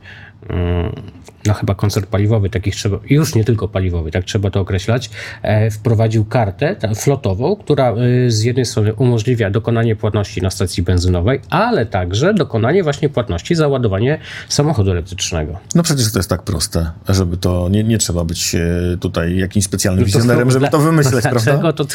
no 1.45 1.53
chyba 1.53 1.75
koncert 1.75 2.05
paliwowy, 2.05 2.49
takich 2.49 2.75
trzeba, 2.75 2.99
już 3.09 3.35
nie 3.35 3.43
tylko 3.43 3.67
paliwowy, 3.67 4.11
tak 4.11 4.25
trzeba 4.25 4.49
to 4.49 4.59
określać, 4.59 5.09
e, 5.41 5.71
wprowadził 5.71 6.25
kartę 6.25 6.75
flotową, 6.95 7.55
która 7.55 7.91
e, 7.91 7.95
z 8.31 8.43
jednej 8.43 8.65
strony 8.65 8.93
umożliwia 8.93 9.49
dokonanie 9.49 9.95
płatności 9.95 10.41
na 10.41 10.49
stacji 10.49 10.83
benzynowej, 10.83 11.39
ale 11.49 11.85
także 11.85 12.33
dokonanie 12.33 12.83
właśnie 12.83 13.09
płatności 13.09 13.55
za 13.55 13.67
ładowanie 13.67 14.19
samochodu 14.49 14.91
elektrycznego. 14.91 15.59
No 15.75 15.83
przecież 15.83 16.11
to 16.11 16.19
jest 16.19 16.29
tak 16.29 16.43
proste, 16.43 16.91
żeby 17.09 17.37
to, 17.37 17.69
nie, 17.69 17.83
nie 17.83 17.97
trzeba 17.97 18.23
być 18.23 18.55
e, 18.55 18.97
tutaj 18.99 19.37
jakimś 19.37 19.65
specjalnym 19.65 20.01
no 20.01 20.05
wizjonerem, 20.05 20.51
żeby 20.51 20.67
to 20.67 20.79
wymyśleć, 20.79 21.23
prawda? 21.31 21.41
Dlaczego 21.41 21.73
to 21.73 21.85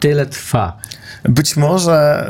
tyle 0.00 0.26
trwa? 0.26 0.76
Być 1.24 1.56
może 1.56 2.26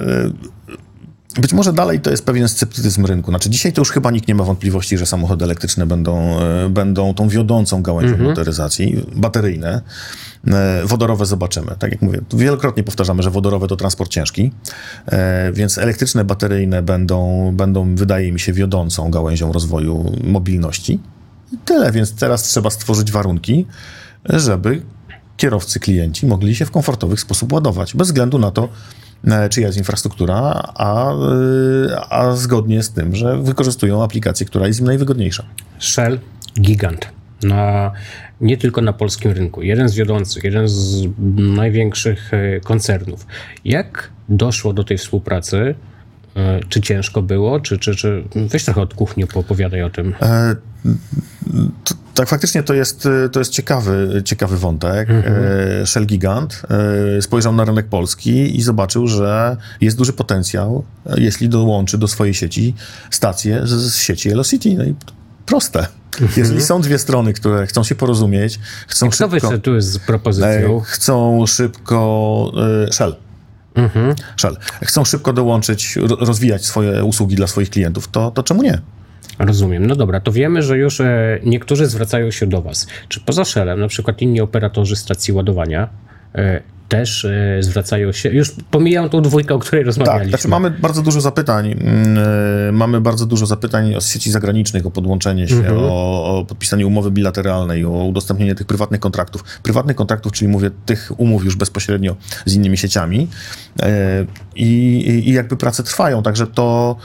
być 1.38 1.52
może 1.52 1.72
dalej 1.72 2.00
to 2.00 2.10
jest 2.10 2.24
pewien 2.24 2.48
sceptycyzm 2.48 3.06
rynku. 3.06 3.30
Znaczy 3.30 3.50
dzisiaj 3.50 3.72
to 3.72 3.80
już 3.80 3.90
chyba 3.90 4.10
nikt 4.10 4.28
nie 4.28 4.34
ma 4.34 4.44
wątpliwości, 4.44 4.98
że 4.98 5.06
samochody 5.06 5.44
elektryczne 5.44 5.86
będą, 5.86 6.40
e, 6.40 6.68
będą 6.68 7.14
tą 7.14 7.28
wiodącą 7.28 7.82
gałęzią 7.82 8.14
mm 8.14 8.20
-hmm. 8.20 8.28
motoryzacji, 8.28 9.06
bateryjne. 9.16 9.82
E, 10.46 10.82
wodorowe 10.84 11.26
zobaczymy. 11.26 11.72
Tak 11.78 11.92
jak 11.92 12.02
mówię, 12.02 12.20
wielokrotnie 12.34 12.82
powtarzamy, 12.82 13.22
że 13.22 13.30
wodorowe 13.30 13.68
to 13.68 13.76
transport 13.76 14.10
ciężki, 14.10 14.52
e, 15.06 15.52
więc 15.52 15.78
elektryczne, 15.78 16.24
bateryjne 16.24 16.82
będą, 16.82 17.50
będą 17.56 17.94
wydaje 17.94 18.32
mi 18.32 18.40
się, 18.40 18.52
wiodącą 18.52 19.10
gałęzią 19.10 19.52
rozwoju 19.52 20.12
mobilności. 20.24 21.00
I 21.52 21.58
tyle, 21.64 21.92
więc 21.92 22.14
teraz 22.14 22.42
trzeba 22.42 22.70
stworzyć 22.70 23.12
warunki, 23.12 23.66
żeby 24.24 24.82
kierowcy, 25.36 25.80
klienci 25.80 26.26
mogli 26.26 26.54
się 26.54 26.66
w 26.66 26.70
komfortowy 26.70 27.16
sposób 27.16 27.52
ładować, 27.52 27.96
bez 27.96 28.08
względu 28.08 28.38
na 28.38 28.50
to, 28.50 28.68
czyja 29.50 29.66
jest 29.66 29.78
infrastruktura, 29.78 30.62
a, 30.74 31.12
e, 31.12 31.16
a 32.10 32.36
zgodnie 32.36 32.82
z 32.82 32.90
tym, 32.90 33.16
że 33.16 33.42
wykorzystują 33.42 34.02
aplikację, 34.02 34.46
która 34.46 34.66
jest 34.66 34.80
im 34.80 34.86
najwygodniejsza. 34.86 35.44
Shell, 35.78 36.18
gigant. 36.60 37.08
Na, 37.42 37.92
nie 38.40 38.56
tylko 38.56 38.80
na 38.80 38.92
polskim 38.92 39.30
rynku. 39.32 39.62
Jeden 39.62 39.88
z 39.88 39.94
wiodących, 39.94 40.44
jeden 40.44 40.68
z 40.68 41.06
największych 41.36 42.34
e, 42.34 42.60
koncernów. 42.60 43.26
Jak 43.64 44.10
doszło 44.28 44.72
do 44.72 44.84
tej 44.84 44.98
współpracy? 44.98 45.74
Czy 46.68 46.80
ciężko 46.80 47.22
było? 47.22 47.60
Czy, 47.60 47.78
czy, 47.78 47.96
czy... 47.96 48.24
Weź 48.34 48.64
trochę 48.64 48.80
od 48.80 48.94
kuchni 48.94 49.26
poopowiadaj 49.26 49.82
o 49.82 49.90
tym. 49.90 50.14
E, 50.22 50.56
to, 51.84 51.94
Tak, 52.20 52.28
faktycznie 52.28 52.62
to 52.62 52.74
jest, 52.74 53.08
to 53.32 53.38
jest 53.38 53.52
ciekawy, 53.52 54.22
ciekawy 54.24 54.58
wątek. 54.58 55.10
Mhm. 55.10 55.86
Shell 55.86 56.06
Gigant 56.06 56.62
spojrzał 57.20 57.52
na 57.52 57.64
rynek 57.64 57.86
polski 57.86 58.58
i 58.58 58.62
zobaczył, 58.62 59.06
że 59.06 59.56
jest 59.80 59.96
duży 59.96 60.12
potencjał, 60.12 60.84
jeśli 61.16 61.48
dołączy 61.48 61.98
do 61.98 62.08
swojej 62.08 62.34
sieci 62.34 62.74
stacje 63.10 63.66
z, 63.66 63.70
z 63.70 63.96
sieci 63.96 64.30
Elocity. 64.30 64.74
No 64.74 64.84
i 64.84 64.94
proste. 65.46 65.78
Mhm. 66.12 66.30
Jeżeli 66.36 66.62
są 66.62 66.80
dwie 66.80 66.98
strony, 66.98 67.32
które 67.32 67.66
chcą 67.66 67.84
się 67.84 67.94
porozumieć, 67.94 68.60
chcą 68.88 69.06
Jak 69.06 69.14
szybko... 69.14 69.48
Kto 69.48 69.58
tu 69.58 69.74
jest 69.74 69.92
z 69.92 69.98
propozycją? 69.98 70.80
Chcą 70.80 71.46
szybko... 71.46 72.52
Shell. 72.92 73.16
Mhm. 73.74 74.14
Shell. 74.36 74.56
Chcą 74.82 75.04
szybko 75.04 75.32
dołączyć, 75.32 75.98
rozwijać 76.20 76.66
swoje 76.66 77.04
usługi 77.04 77.36
dla 77.36 77.46
swoich 77.46 77.70
klientów, 77.70 78.08
to, 78.08 78.30
to 78.30 78.42
czemu 78.42 78.62
nie? 78.62 78.80
Rozumiem. 79.46 79.86
No 79.86 79.96
dobra, 79.96 80.20
to 80.20 80.32
wiemy, 80.32 80.62
że 80.62 80.78
już 80.78 81.00
e, 81.00 81.38
niektórzy 81.44 81.86
zwracają 81.86 82.30
się 82.30 82.46
do 82.46 82.62
Was. 82.62 82.86
Czy 83.08 83.20
poza 83.20 83.44
Shellem, 83.44 83.80
na 83.80 83.88
przykład 83.88 84.22
inni 84.22 84.40
operatorzy 84.40 84.96
stacji 84.96 85.34
ładowania, 85.34 85.88
e, 86.34 86.60
też 86.88 87.24
e, 87.24 87.62
zwracają 87.62 88.12
się, 88.12 88.28
już 88.28 88.54
pomijam 88.70 89.08
tą 89.08 89.22
dwójkę, 89.22 89.54
o 89.54 89.58
której 89.58 89.84
rozmawialiśmy. 89.84 90.30
Tak, 90.32 90.40
znaczy 90.40 90.48
mamy 90.48 90.70
bardzo 90.70 91.02
dużo 91.02 91.20
zapytań, 91.20 91.72
mm, 91.72 92.76
mamy 92.76 93.00
bardzo 93.00 93.26
dużo 93.26 93.46
zapytań 93.46 93.94
o 93.94 94.00
sieci 94.00 94.30
zagranicznych, 94.30 94.86
o 94.86 94.90
podłączenie 94.90 95.48
się, 95.48 95.56
mhm. 95.56 95.78
o, 95.78 96.38
o, 96.38 96.44
podpisanie 96.44 96.86
umowy 96.86 97.10
bilateralnej, 97.10 97.84
o 97.84 97.90
udostępnienie 97.90 98.54
tych 98.54 98.66
prywatnych 98.66 99.00
kontraktów. 99.00 99.44
Prywatnych 99.62 99.96
kontraktów, 99.96 100.32
czyli 100.32 100.48
mówię 100.48 100.70
tych 100.86 101.12
umów 101.16 101.44
już 101.44 101.56
bezpośrednio 101.56 102.16
z 102.46 102.54
innymi 102.54 102.76
sieciami 102.76 103.28
i, 104.56 105.22
i 105.26 105.32
jakby 105.32 105.56
prace 105.56 105.82
trwają, 105.82 106.22
także 106.22 106.46
to, 106.46 106.96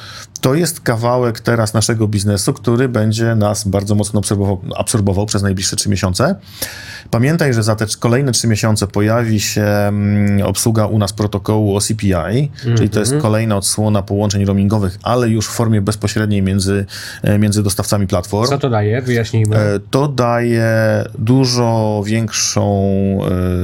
to 0.45 0.55
jest 0.55 0.81
kawałek 0.81 1.39
teraz 1.39 1.73
naszego 1.73 2.07
biznesu, 2.07 2.53
który 2.53 2.89
będzie 2.89 3.35
nas 3.35 3.67
bardzo 3.67 3.95
mocno 3.95 4.19
absorbował, 4.19 4.61
absorbował 4.75 5.25
przez 5.25 5.43
najbliższe 5.43 5.75
trzy 5.75 5.89
miesiące. 5.89 6.35
Pamiętaj, 7.11 7.53
że 7.53 7.63
za 7.63 7.75
te 7.75 7.85
kolejne 7.99 8.31
trzy 8.31 8.47
miesiące 8.47 8.87
pojawi 8.87 9.39
się 9.39 9.63
mm, 9.63 10.41
obsługa 10.41 10.85
u 10.85 10.97
nas 10.97 11.13
protokołu 11.13 11.75
OCPI, 11.75 12.13
mm 12.13 12.49
-hmm. 12.49 12.77
czyli 12.77 12.89
to 12.89 12.99
jest 12.99 13.11
mhm. 13.11 13.21
kolejna 13.21 13.57
odsłona 13.57 14.01
połączeń 14.01 14.45
roamingowych, 14.45 14.99
ale 15.03 15.29
już 15.29 15.47
w 15.47 15.51
formie 15.51 15.81
bezpośredniej 15.81 16.41
między, 16.41 16.85
e, 17.23 17.39
między 17.39 17.63
dostawcami 17.63 18.07
platform. 18.07 18.49
Co 18.49 18.57
to 18.57 18.69
daje? 18.69 19.01
Wyjaśnijmy. 19.01 19.57
E, 19.57 19.79
to 19.91 20.07
daje 20.07 21.03
dużo 21.19 22.01
większą 22.05 22.71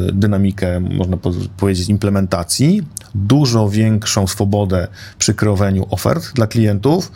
e, 0.10 0.12
dynamikę, 0.14 0.80
można 0.80 1.18
powiedzieć, 1.58 1.90
implementacji, 1.90 2.82
dużo 3.16 3.70
większą 3.70 4.28
swobodę 4.28 4.88
przy 5.18 5.34
kreowaniu 5.34 5.88
ofert 5.90 6.34
dla 6.34 6.48
klientów 6.48 6.71
E, 6.80 7.10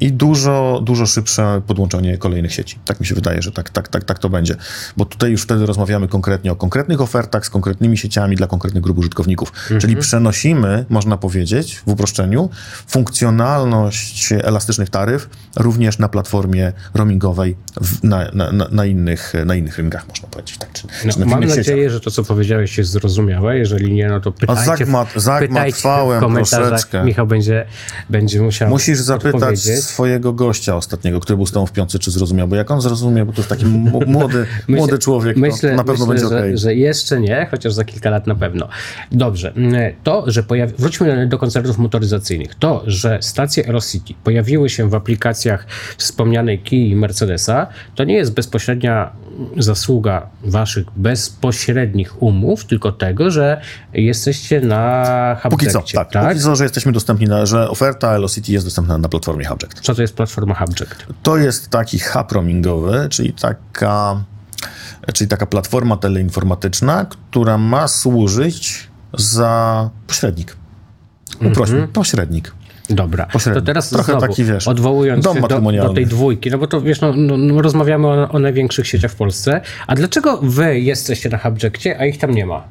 i 0.00 0.12
dużo, 0.12 0.80
dużo 0.84 1.06
szybsze 1.06 1.62
podłączenie 1.66 2.18
kolejnych 2.18 2.52
sieci. 2.52 2.78
Tak 2.84 3.00
mi 3.00 3.06
się 3.06 3.14
wydaje, 3.14 3.42
że 3.42 3.52
tak, 3.52 3.70
tak, 3.70 3.88
tak, 3.88 4.04
tak 4.04 4.18
to 4.18 4.28
będzie. 4.28 4.56
Bo 4.96 5.04
tutaj 5.04 5.30
już 5.30 5.42
wtedy 5.42 5.66
rozmawiamy 5.66 6.08
konkretnie 6.08 6.52
o 6.52 6.56
konkretnych 6.56 7.00
ofertach 7.00 7.46
z 7.46 7.50
konkretnymi 7.50 7.98
sieciami 7.98 8.36
dla 8.36 8.46
konkretnych 8.46 8.82
grup 8.82 8.98
użytkowników. 8.98 9.52
Mhm. 9.62 9.80
Czyli 9.80 9.96
przenosimy, 9.96 10.84
można 10.88 11.16
powiedzieć, 11.16 11.82
w 11.86 11.88
uproszczeniu, 11.88 12.50
funkcjonalność 12.86 14.32
elastycznych 14.32 14.90
taryf 14.90 15.28
również 15.56 15.98
na 15.98 16.08
platformie 16.08 16.72
roamingowej 16.94 17.56
w, 17.80 18.04
na, 18.04 18.30
na, 18.32 18.68
na, 18.70 18.84
innych, 18.84 19.32
na 19.46 19.54
innych 19.54 19.78
rynkach, 19.78 20.08
można 20.08 20.28
powiedzieć. 20.28 20.58
Tak, 20.58 20.72
czy, 20.72 20.86
no, 21.04 21.12
czy 21.12 21.18
mam 21.18 21.40
nadzieję, 21.40 21.64
sieciach. 21.64 21.90
że 21.90 22.00
to, 22.00 22.10
co 22.10 22.24
powiedziałeś, 22.24 22.78
jest 22.78 22.90
zrozumiałe. 22.90 23.58
Jeżeli 23.58 23.92
nie, 23.92 24.08
no 24.08 24.20
to 24.20 24.32
pytajcie, 24.32 24.62
A 24.62 24.64
zagmat, 24.64 25.08
zagmatwałem 25.16 26.18
w 26.18 26.20
komentarzach. 26.20 26.68
Troszeczkę. 26.68 27.04
Michał 27.04 27.26
będzie, 27.26 27.66
będzie 28.10 28.42
musiał 28.42 28.68
Musisz 28.68 28.98
zapytać 28.98 29.23
zapytać 29.32 29.60
swojego 29.60 30.32
gościa 30.32 30.76
ostatniego, 30.76 31.20
który 31.20 31.36
był 31.36 31.46
z 31.46 31.52
tą 31.52 31.66
w 31.66 31.72
piątce, 31.72 31.98
czy 31.98 32.10
zrozumiał, 32.10 32.48
bo 32.48 32.56
jak 32.56 32.70
on 32.70 32.80
zrozumie, 32.80 33.24
bo 33.24 33.32
to 33.32 33.38
jest 33.38 33.48
taki 33.48 33.66
młody, 33.66 34.46
młody 34.68 34.98
człowiek, 34.98 35.36
myślę, 35.36 35.70
to 35.70 35.76
na 35.76 35.84
pewno 35.84 36.06
myślę, 36.06 36.28
będzie 36.28 36.36
okej. 36.36 36.50
Że, 36.50 36.58
że 36.58 36.74
jeszcze 36.74 37.20
nie, 37.20 37.46
chociaż 37.50 37.72
za 37.72 37.84
kilka 37.84 38.10
lat 38.10 38.26
na 38.26 38.34
pewno. 38.34 38.68
Dobrze. 39.12 39.52
To, 40.02 40.24
że 40.26 40.42
pojawi... 40.42 40.72
wróćmy 40.78 41.26
do 41.26 41.38
koncernów 41.38 41.78
motoryzacyjnych. 41.78 42.54
To, 42.54 42.82
że 42.86 43.18
stacje 43.20 43.66
Aerocity 43.66 44.14
pojawiły 44.24 44.70
się 44.70 44.88
w 44.88 44.94
aplikacjach 44.94 45.66
wspomnianej 45.98 46.58
Kia 46.58 46.86
i 46.86 46.96
Mercedesa, 46.96 47.66
to 47.94 48.04
nie 48.04 48.14
jest 48.14 48.34
bezpośrednia 48.34 49.12
zasługa 49.56 50.26
waszych 50.42 50.86
bezpośrednich 50.96 52.22
umów, 52.22 52.64
tylko 52.64 52.92
tego, 52.92 53.30
że 53.30 53.60
jesteście 53.92 54.60
na 54.60 55.36
Hubjectie. 55.42 55.66
Póki 55.72 55.92
co, 55.92 55.98
tak. 55.98 56.12
tak? 56.12 56.28
Póki 56.28 56.40
co, 56.40 56.56
że 56.56 56.64
jesteśmy 56.64 56.92
dostępni, 56.92 57.26
na, 57.26 57.46
że 57.46 57.70
oferta 57.70 58.10
Velocity 58.10 58.52
jest 58.52 58.66
dostępna 58.66 58.98
na 58.98 59.08
platformie 59.14 59.44
Hubject. 59.44 59.80
Co 59.80 59.94
to 59.94 60.02
jest 60.02 60.14
platforma 60.16 60.54
Hubject? 60.54 61.06
To 61.22 61.36
jest 61.36 61.70
taki 61.70 61.98
hub 61.98 62.32
roamingowy, 62.32 63.06
czyli 63.10 63.32
taka, 63.32 64.24
czyli 65.14 65.28
taka 65.28 65.46
platforma 65.46 65.96
teleinformatyczna, 65.96 67.06
która 67.06 67.58
ma 67.58 67.88
służyć 67.88 68.88
za 69.18 69.90
pośrednik. 70.06 70.56
Uprośmy, 71.50 71.76
mm 71.76 71.88
-hmm. 71.88 71.92
pośrednik. 71.92 72.54
Dobra, 72.90 73.26
Pośrednio. 73.26 73.60
to 73.60 73.66
teraz 73.66 73.90
Trochę 73.90 74.12
znowu, 74.12 74.26
taki, 74.26 74.44
wiesz, 74.44 74.68
odwołując 74.68 75.24
się 75.24 75.40
do, 75.40 75.60
do, 75.72 75.94
tej 75.94 76.06
dwójki, 76.06 76.50
no 76.50 76.58
bo 76.58 76.66
to 76.66 76.80
wiesz, 76.80 77.00
no, 77.00 77.12
no, 77.16 77.36
no 77.36 77.62
rozmawiamy 77.62 78.06
o, 78.06 78.28
o, 78.28 78.38
największych 78.38 78.86
sieciach 78.86 79.10
w 79.10 79.14
Polsce, 79.14 79.60
a 79.86 79.94
dlaczego 79.94 80.38
wy 80.42 80.80
jesteście 80.80 81.28
na 81.28 81.38
Hubjectie, 81.38 81.98
a 81.98 82.06
ich 82.06 82.18
tam 82.18 82.30
nie 82.30 82.46
ma? 82.46 82.64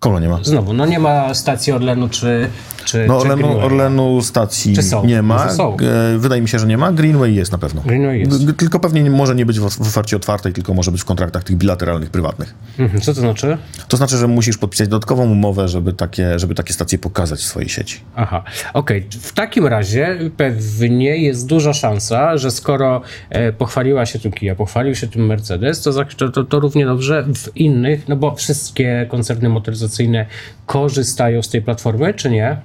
Kogo 0.00 0.20
nie 0.20 0.28
ma? 0.28 0.38
Znowu, 0.42 0.72
no 0.72 0.86
nie 0.86 0.98
ma 0.98 1.34
stacji 1.34 1.72
Orlenu 1.72 2.08
czy. 2.08 2.48
czy 2.84 3.04
no 3.08 3.18
Orlenu, 3.18 3.42
czy 3.42 3.48
Orlenu 3.48 4.22
stacji 4.22 4.76
czy 4.76 4.82
są? 4.82 5.06
nie 5.06 5.22
ma. 5.22 5.50
Są. 5.50 5.76
Wydaje 6.18 6.42
mi 6.42 6.48
się, 6.48 6.58
że 6.58 6.66
nie 6.66 6.78
ma. 6.78 6.92
Greenway 6.92 7.34
jest 7.34 7.52
na 7.52 7.58
pewno. 7.58 7.82
Greenway 7.86 8.20
jest. 8.20 8.56
tylko 8.58 8.80
pewnie 8.80 9.02
nie, 9.02 9.10
może 9.10 9.34
nie 9.34 9.46
być 9.46 9.60
w, 9.60 9.68
w 9.70 9.80
ofercie 9.80 10.16
otwartej, 10.16 10.52
tylko 10.52 10.74
może 10.74 10.92
być 10.92 11.00
w 11.00 11.04
kontraktach 11.04 11.44
tych 11.44 11.56
bilateralnych, 11.56 12.10
prywatnych. 12.10 12.54
Mhm. 12.78 13.00
Co 13.00 13.14
to 13.14 13.20
znaczy? 13.20 13.58
To 13.88 13.96
znaczy, 13.96 14.16
że 14.16 14.28
musisz 14.28 14.58
podpisać 14.58 14.88
dodatkową 14.88 15.30
umowę, 15.30 15.68
żeby 15.68 15.92
takie, 15.92 16.38
żeby 16.38 16.54
takie 16.54 16.72
stacje 16.72 16.98
pokazać 16.98 17.40
w 17.40 17.44
swojej 17.44 17.68
sieci. 17.68 18.00
Aha, 18.16 18.42
okej. 18.74 18.98
Okay. 18.98 19.20
W 19.20 19.32
takim 19.32 19.66
razie 19.66 20.18
pewnie 20.36 21.16
jest 21.16 21.46
duża 21.46 21.72
szansa, 21.72 22.36
że 22.36 22.50
skoro 22.50 23.00
e, 23.30 23.52
pochwaliła 23.52 24.06
się 24.06 24.18
tym 24.18 24.32
Kia, 24.32 24.54
pochwalił 24.54 24.94
się 24.94 25.08
tym 25.08 25.26
Mercedes, 25.26 25.82
to, 25.82 25.92
to, 26.32 26.44
to 26.44 26.60
równie 26.60 26.86
dobrze 26.86 27.26
w 27.34 27.56
innych, 27.56 28.08
no 28.08 28.16
bo 28.16 28.34
wszystkie 28.34 29.06
koncerny 29.10 29.48
motoryzacyjne 29.48 29.89
motoryzacyjne 29.90 30.26
korzystają 30.66 31.42
z 31.42 31.48
tej 31.48 31.62
platformy, 31.62 32.14
czy 32.14 32.30
nie? 32.30 32.56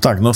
Tak, 0.00 0.20
no, 0.20 0.32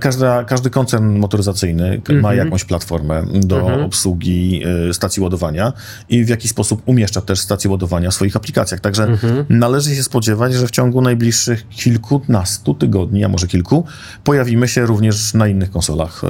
każda, 0.00 0.44
każdy 0.44 0.70
koncern 0.70 1.18
motoryzacyjny 1.18 1.86
mm 1.86 2.00
-hmm. 2.00 2.12
ma 2.12 2.30
mhm. 2.30 2.38
jakąś 2.38 2.64
platformę 2.64 3.22
do 3.32 3.60
mm 3.60 3.80
-hmm. 3.80 3.84
obsługi 3.84 4.62
y, 4.88 4.94
stacji 4.94 5.22
ładowania 5.22 5.72
i 6.08 6.24
w 6.24 6.28
jakiś 6.28 6.50
sposób 6.50 6.82
umieszcza 6.86 7.20
też 7.20 7.40
stacje 7.40 7.70
ładowania 7.70 8.10
w 8.10 8.14
swoich 8.14 8.36
aplikacjach. 8.36 8.80
Także 8.80 9.04
mm 9.04 9.16
-hmm. 9.16 9.44
należy 9.48 9.96
się 9.96 10.02
spodziewać, 10.02 10.54
że 10.54 10.66
w 10.66 10.70
ciągu 10.70 11.00
najbliższych 11.00 11.68
kilkunastu 11.68 12.74
tygodni, 12.74 13.24
a 13.24 13.28
może 13.28 13.46
kilku, 13.46 13.84
pojawimy 14.24 14.68
się 14.68 14.86
również 14.86 15.34
na 15.34 15.48
innych 15.48 15.70
konsolach 15.70 16.24
y, 16.24 16.26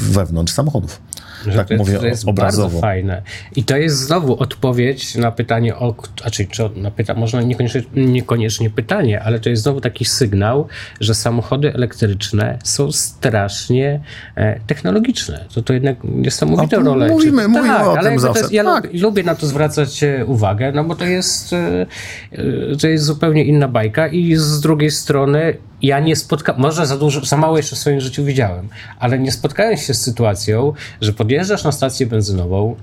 wewnątrz 0.00 0.52
samochodów. 0.52 1.00
Że 1.46 1.52
tak 1.52 1.68
to 1.68 1.74
jest, 1.74 1.86
mówię 1.86 1.98
to 1.98 2.06
jest 2.06 2.28
obrazowo. 2.28 2.68
bardzo 2.68 2.80
fajne. 2.80 3.22
I 3.56 3.64
to 3.64 3.76
jest 3.76 3.96
znowu 3.96 4.38
odpowiedź 4.42 5.14
na 5.14 5.32
pytanie 5.32 5.76
o, 5.76 5.94
znaczy, 6.20 6.46
czy 6.46 6.70
na 6.76 6.90
pyta, 6.90 7.14
może 7.14 7.44
niekoniecznie, 7.44 7.82
niekoniecznie 7.94 8.70
pytanie, 8.70 9.22
ale 9.22 9.40
to 9.40 9.50
jest 9.50 9.62
znowu 9.62 9.80
taki 9.80 10.04
sygnał, 10.04 10.68
że 11.00 11.14
samochody 11.14 11.74
elektryczne 11.74 12.58
są 12.64 12.92
strasznie 12.92 14.00
e, 14.34 14.60
technologiczne. 14.60 15.44
To 15.54 15.62
to 15.62 15.72
jednak 15.72 15.96
niesamowitą 16.04 16.80
no, 16.80 16.90
rolę. 16.90 17.08
Mówimy, 17.08 17.42
czy, 17.42 17.48
mówimy 17.48 17.68
tak, 17.68 17.86
o 17.86 18.02
tym 18.02 18.18
zawsze. 18.18 18.40
Jest, 18.40 18.52
ja 18.52 18.64
tak. 18.64 18.88
lubię 18.92 19.22
na 19.22 19.34
to 19.34 19.46
zwracać 19.46 20.02
e, 20.02 20.24
uwagę, 20.26 20.72
no 20.72 20.84
bo 20.84 20.94
to 20.94 21.04
jest, 21.04 21.52
e, 21.52 21.86
e, 22.32 22.76
to 22.80 22.88
jest 22.88 23.04
zupełnie 23.04 23.44
inna 23.44 23.68
bajka 23.68 24.08
i 24.08 24.36
z 24.36 24.60
drugiej 24.60 24.90
strony 24.90 25.56
ja 25.82 26.00
nie 26.00 26.16
spotkałem, 26.16 26.60
może 26.60 26.86
za 26.86 26.96
dużo, 26.96 27.24
za 27.24 27.36
mało 27.36 27.56
jeszcze 27.56 27.76
w 27.76 27.78
swoim 27.78 28.00
życiu 28.00 28.24
widziałem, 28.24 28.68
ale 28.98 29.18
nie 29.18 29.32
spotkałem 29.32 29.76
się 29.76 29.94
z 29.94 30.00
sytuacją, 30.00 30.72
że 31.00 31.12
podjeżdżasz 31.12 31.64
na 31.64 31.72
stację 31.72 32.06
benzynową, 32.06 32.76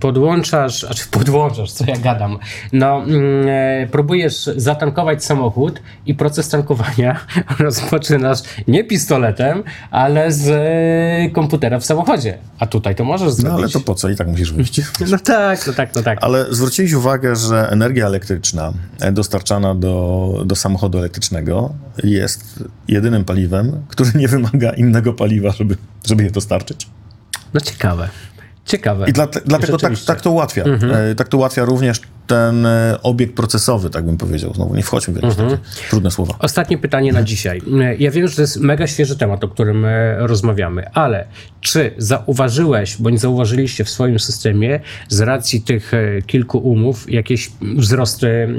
podłączasz, 0.00 0.80
znaczy 0.80 1.04
podłączasz, 1.10 1.72
co 1.72 1.84
ja 1.86 1.96
gadam, 1.96 2.38
no, 2.72 3.02
mm, 3.02 3.48
e, 3.48 3.86
próbujesz 3.86 4.50
zatankować 4.56 5.24
samochód 5.24 5.82
i 6.06 6.14
proces 6.14 6.48
tankowania 6.48 7.20
rozpoczynasz 7.58 8.38
nie 8.68 8.84
pistoletem, 8.84 9.62
ale 9.90 10.32
z 10.32 10.48
e, 10.48 11.30
komputera 11.30 11.78
w 11.78 11.84
samochodzie, 11.84 12.38
a 12.58 12.66
tutaj 12.66 12.94
to 12.94 13.04
możesz 13.04 13.30
zrobić. 13.30 13.52
No 13.52 13.58
ale 13.58 13.68
to 13.68 13.80
po 13.80 13.94
co? 13.94 14.08
I 14.08 14.16
tak 14.16 14.28
musisz 14.28 14.52
wyjść. 14.52 14.80
No 15.10 15.18
tak, 15.18 15.66
no 15.66 15.72
tak, 15.72 15.94
no 15.94 16.02
tak. 16.02 16.18
Ale 16.20 16.54
zwróciłeś 16.54 16.92
uwagę, 16.92 17.36
że 17.36 17.68
energia 17.70 18.06
elektryczna 18.06 18.72
dostarczana 19.12 19.74
do, 19.74 20.42
do 20.46 20.56
samochodu 20.56 20.98
elektrycznego 20.98 21.74
jest 22.04 22.64
jedynym 22.88 23.24
paliwem, 23.24 23.72
który 23.88 24.10
nie 24.14 24.28
wymaga 24.28 24.70
innego 24.70 25.12
paliwa, 25.12 25.50
żeby, 25.50 25.76
żeby 26.06 26.24
je 26.24 26.30
dostarczyć. 26.30 26.88
No 27.54 27.60
ciekawe. 27.60 28.08
Ciekawe. 28.68 29.08
I 29.08 29.12
dla, 29.12 29.26
dlatego 29.46 29.78
tak, 29.78 29.92
tak, 30.06 30.20
to 30.20 30.30
ułatwia. 30.30 30.64
Mhm. 30.64 31.16
Tak 31.16 31.28
to 31.28 31.36
ułatwia 31.36 31.64
również 31.64 32.00
ten 32.26 32.66
e, 32.66 32.98
obiekt 33.02 33.34
procesowy, 33.34 33.90
tak 33.90 34.04
bym 34.04 34.16
powiedział. 34.16 34.54
Znowu 34.54 34.74
nie 34.74 34.82
wchodźmy 34.82 35.14
w 35.14 35.16
jakieś 35.16 35.30
mhm. 35.30 35.50
takie 35.50 35.88
trudne 35.90 36.10
słowa. 36.10 36.34
Ostatnie 36.38 36.78
pytanie 36.78 37.12
na 37.12 37.22
dzisiaj. 37.22 37.62
Ja 37.98 38.10
wiem, 38.10 38.28
że 38.28 38.36
to 38.36 38.42
jest 38.42 38.60
mega 38.60 38.86
świeży 38.86 39.18
temat, 39.18 39.44
o 39.44 39.48
którym 39.48 39.86
rozmawiamy, 40.18 40.90
ale 40.90 41.26
czy 41.60 41.94
zauważyłeś, 41.98 42.96
bądź 42.96 43.20
zauważyliście 43.20 43.84
w 43.84 43.90
swoim 43.90 44.18
systemie 44.18 44.80
z 45.08 45.20
racji 45.20 45.62
tych 45.62 45.92
kilku 46.26 46.58
umów 46.58 47.12
jakieś 47.12 47.50
wzrosty 47.76 48.28
mm, 48.28 48.56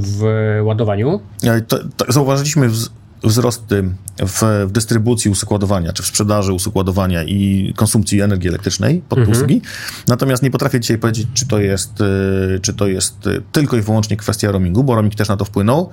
w 0.00 0.22
ładowaniu? 0.62 1.20
To, 1.68 1.78
to 1.96 2.12
zauważyliśmy 2.12 2.68
w 2.68 2.88
wzrosty 3.24 3.82
w, 4.26 4.66
w, 4.68 4.72
dystrybucji 4.72 5.30
usukładowania, 5.30 5.92
czy 5.92 6.02
w 6.02 6.06
sprzedaży 6.06 6.52
usukładowania 6.52 7.24
i 7.24 7.72
konsumpcji 7.76 8.20
energii 8.20 8.48
elektrycznej 8.48 9.02
pod 9.08 9.18
mhm. 9.18 9.60
Natomiast 10.08 10.42
nie 10.42 10.50
potrafię 10.50 10.80
dzisiaj 10.80 10.98
powiedzieć, 10.98 11.28
czy 11.34 11.46
to, 11.46 11.58
jest, 11.58 12.00
y, 12.00 12.60
czy 12.62 12.74
to 12.74 12.86
jest 12.86 13.26
y, 13.26 13.42
tylko 13.52 13.76
i 13.76 13.80
wyłącznie 13.80 14.16
kwestia 14.16 14.52
roamingu, 14.52 14.84
bo 14.84 14.94
roaming 14.94 15.14
też 15.14 15.28
na 15.28 15.36
to 15.36 15.44
wpłynął, 15.44 15.90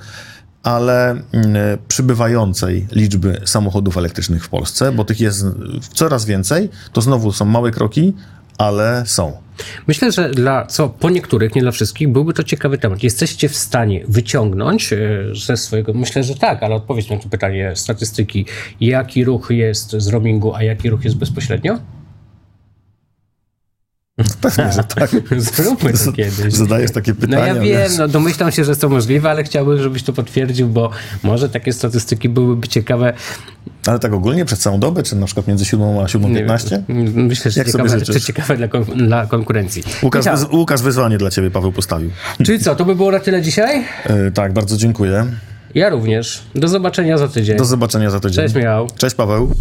ale 0.64 1.16
y, 1.16 1.22
przybywającej 1.88 2.88
liczby 2.92 3.42
samochodów 3.46 3.98
elektrycznych 3.98 4.46
w 4.46 4.50
Polsce, 4.50 4.92
bo 4.92 5.06
tych 5.06 5.20
jest 5.20 5.46
coraz 5.94 6.26
więcej, 6.26 6.70
to 6.94 7.02
znowu 7.02 7.32
są 7.32 7.46
małe 7.46 7.72
kroki, 7.72 8.14
ale 8.58 9.04
są. 9.06 9.34
Myślę, 9.88 10.12
że 10.12 10.30
dla 10.30 10.66
co 10.66 10.90
po 10.90 11.10
niektórych, 11.10 11.56
nie 11.56 11.62
dla 11.62 11.72
wszystkich, 11.72 12.10
byłby 12.10 12.34
to 12.34 12.44
ciekawy 12.44 12.78
temat. 12.78 13.04
Jesteście 13.04 13.50
w 13.50 13.56
stanie 13.56 14.04
wyciągnąć 14.08 14.94
e, 14.94 14.98
ze 15.34 15.58
swojego, 15.58 15.94
myślę, 15.94 16.24
że 16.24 16.36
tak, 16.36 16.64
ale 16.64 16.76
odpowiedź 16.76 17.10
na 17.10 17.18
to 17.18 17.30
pytanie 17.30 17.72
statystyki, 17.76 18.46
jaki 18.82 19.24
ruch 19.24 19.48
jest 19.50 19.92
z 19.92 20.08
roamingu, 20.08 20.56
a 20.56 20.64
jaki 20.64 20.90
ruch 20.90 21.04
jest 21.04 21.18
bezpośrednio? 21.18 21.78
Pewnie, 24.42 24.72
że 24.72 24.84
tak. 24.84 25.10
Zróbmy 25.38 25.94
to 25.94 26.12
kiedyś. 26.12 26.54
Zadajesz 26.54 26.92
takie 26.92 27.14
pytania. 27.14 27.40
No 27.40 27.46
ja 27.46 27.62
wiem, 27.62 27.92
no 27.98 28.08
domyślam 28.08 28.52
się, 28.52 28.66
że 28.66 28.72
jest 28.72 28.82
to 28.82 28.90
możliwe, 28.90 29.30
ale 29.30 29.44
chciałbym, 29.44 29.82
żebyś 29.82 30.04
to 30.04 30.14
potwierdził, 30.14 30.68
bo 30.68 30.90
może 31.24 31.50
takie 31.50 31.74
statystyki 31.74 32.30
byłyby 32.30 32.68
ciekawe. 32.68 33.14
Ale 33.88 34.00
tak 34.00 34.14
ogólnie 34.14 34.46
przez 34.46 34.60
całą 34.60 34.80
dobę, 34.80 35.04
czy 35.04 35.16
na 35.16 35.26
przykład 35.26 35.48
między 35.48 35.66
7 35.66 35.88
a 35.88 36.04
7.15? 36.04 36.82
Myślę, 37.14 37.52
że 37.52 37.60
Jak 37.60 37.68
ciekawe, 37.68 38.02
czy 38.02 38.22
ciekawe 38.22 38.58
dla, 38.58 38.68
kon 38.68 38.84
dla 38.84 39.26
konkurencji. 39.26 39.84
Łukasz, 40.04 40.26
Łukasz, 40.52 40.82
wyzwanie 40.82 41.18
dla 41.18 41.30
ciebie 41.32 41.52
Paweł 41.52 41.72
postawił. 41.72 42.10
Czyli 42.46 42.60
co, 42.60 42.76
to 42.76 42.86
by 42.86 42.96
było 42.96 43.12
na 43.12 43.20
tyle 43.20 43.42
dzisiaj? 43.42 43.86
Yy, 44.10 44.32
tak, 44.32 44.54
bardzo 44.54 44.78
dziękuję. 44.78 45.26
Ja 45.76 45.90
również. 45.90 46.44
Do 46.56 46.68
zobaczenia 46.68 47.18
za 47.18 47.28
tydzień. 47.28 47.58
Do 47.58 47.66
zobaczenia 47.66 48.10
za 48.10 48.20
tydzień. 48.20 48.44
Cześć 48.44 48.56
Michał. 48.56 48.88
Cześć 48.98 49.16
Paweł. 49.16 49.52